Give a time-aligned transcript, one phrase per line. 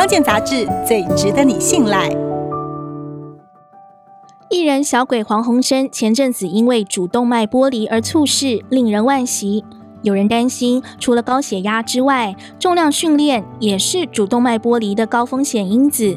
[0.00, 2.08] 康健杂志最值得你信赖。
[4.48, 9.62] 艺人小鬼黄鸿升前阵子因为主动脉剥离而猝逝，令人惋惜。
[10.00, 16.16] 有人担心，除了高血压之外，重量训练也是主动脉剥离的高风险因子。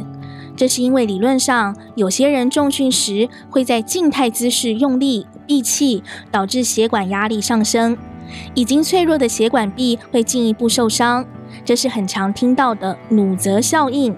[0.55, 7.97] 这是因为理论上，有些人重训时会在静态姿势用力闭气，导致血管压力上升，
[8.53, 11.25] 已经脆弱的血管壁会进一步受伤。
[11.63, 14.15] 这是很常听到的努责效应。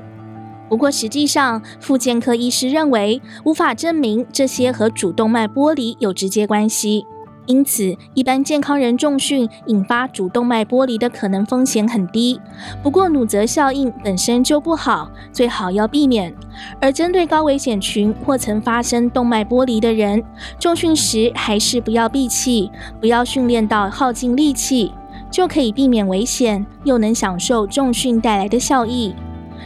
[0.67, 7.05] 不过实际上，复健科医师认为无法证明这些和主动脉剥离有直接关系。
[7.45, 12.41] 因此，一般健康人重训引发主动脉剥离的可能风险很低。
[12.81, 16.33] 不过，努责效应本身就不好，最好要避免。
[16.81, 20.23] 而针对高危险群或曾发生动脉剥离的人，
[20.57, 24.91] 重训时还是不要闭气，不要训练到耗尽力气，
[25.29, 29.13] 就可以避免危险，又能享受重训带来的效益。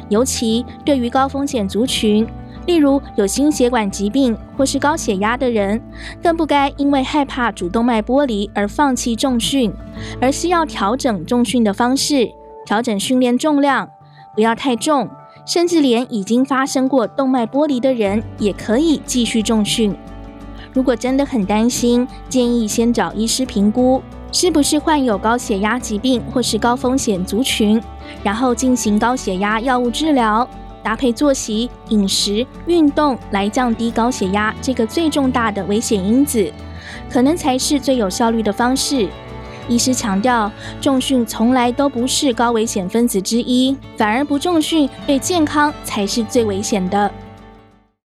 [0.10, 2.28] 尤其对于高风险族群。
[2.66, 5.82] 例如有心血管疾病或是高血压的人，
[6.22, 9.74] 更不该因为害怕主动脉剥离而放弃重训，
[10.22, 12.30] 而是要调整重训的方式，
[12.68, 13.90] 调整训练重量，
[14.36, 15.10] 不要太重，
[15.48, 19.96] 甚至连已经发生过动脉剥离的人也可以继续重训。
[20.72, 24.00] 如果真的很担心，建议先找医师评估
[24.32, 27.82] 是不是患有高血压疾病或是高风险族群，
[28.24, 30.48] 然后进行高血压药物治疗。
[30.82, 36.52] 搭配作息、饮食、运动来降低高血压这个最重大的危险因子，
[37.12, 39.10] 可能才是最有效率的方式。
[39.68, 40.50] 医师强调，
[40.80, 47.12] 重训从来都不是高危险分子之一，反而不重训对健康才是最危险的。